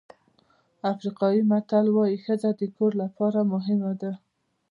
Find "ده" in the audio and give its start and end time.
4.01-4.11